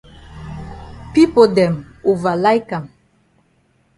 Pipo 1.13 1.43
dem 1.55 1.73
ova 2.11 2.33
like 2.43 2.71
am. 2.77 2.85